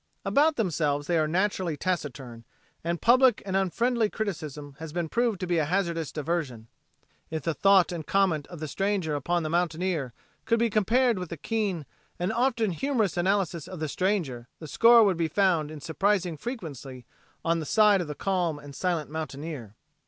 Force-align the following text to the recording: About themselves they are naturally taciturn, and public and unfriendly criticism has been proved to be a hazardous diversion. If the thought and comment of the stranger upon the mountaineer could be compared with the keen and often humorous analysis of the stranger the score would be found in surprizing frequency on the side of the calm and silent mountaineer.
About 0.25 0.55
themselves 0.55 1.05
they 1.05 1.19
are 1.19 1.27
naturally 1.27 1.77
taciturn, 1.77 2.43
and 2.83 2.99
public 2.99 3.43
and 3.45 3.55
unfriendly 3.55 4.09
criticism 4.09 4.75
has 4.79 4.91
been 4.91 5.07
proved 5.09 5.39
to 5.41 5.45
be 5.45 5.59
a 5.59 5.65
hazardous 5.65 6.11
diversion. 6.11 6.69
If 7.29 7.43
the 7.43 7.53
thought 7.53 7.91
and 7.91 8.03
comment 8.03 8.47
of 8.47 8.59
the 8.59 8.67
stranger 8.67 9.13
upon 9.13 9.43
the 9.43 9.49
mountaineer 9.51 10.11
could 10.45 10.57
be 10.57 10.71
compared 10.71 11.19
with 11.19 11.29
the 11.29 11.37
keen 11.37 11.85
and 12.17 12.33
often 12.33 12.71
humorous 12.71 13.15
analysis 13.15 13.67
of 13.67 13.79
the 13.79 13.87
stranger 13.87 14.47
the 14.57 14.67
score 14.67 15.03
would 15.03 15.17
be 15.17 15.27
found 15.27 15.69
in 15.69 15.81
surprizing 15.81 16.35
frequency 16.35 17.05
on 17.45 17.59
the 17.59 17.65
side 17.67 18.01
of 18.01 18.07
the 18.07 18.15
calm 18.15 18.57
and 18.57 18.73
silent 18.75 19.11
mountaineer. 19.11 19.75